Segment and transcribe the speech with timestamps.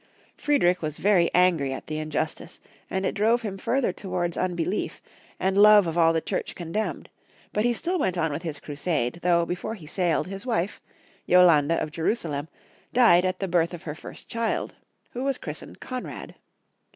[0.35, 2.59] Friedrich was very angry at the injus tice,
[2.89, 4.99] and it drove him further towards unbelief,
[5.39, 7.07] and love of all the Church condemned,
[7.53, 10.81] but he still went on with his crusade, though, before he sailed, his wife,
[11.27, 12.47] Yolande of Jerusalem,
[12.91, 14.73] died at the birth of her first child,
[15.11, 16.33] who vas christened Conrad.